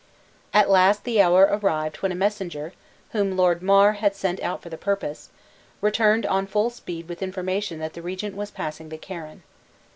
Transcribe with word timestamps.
At 0.51 0.67
last 0.67 1.03
the 1.03 1.21
hour 1.21 1.41
arrived 1.51 1.97
when 1.97 2.11
a 2.11 2.15
messenger, 2.15 2.73
whom 3.11 3.37
Lord 3.37 3.61
Mar 3.61 3.91
had 3.93 4.15
sent 4.15 4.39
out 4.39 4.63
for 4.63 4.69
the 4.69 4.75
purpose, 4.75 5.29
returned 5.79 6.25
on 6.25 6.47
full 6.47 6.71
speed 6.71 7.07
with 7.07 7.21
information 7.21 7.77
that 7.77 7.93
the 7.93 8.01
regent 8.01 8.35
was 8.35 8.49
passing 8.49 8.89
the 8.89 8.97
Carron. 8.97 9.43